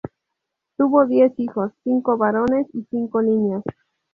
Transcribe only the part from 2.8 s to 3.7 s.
cinco niñas.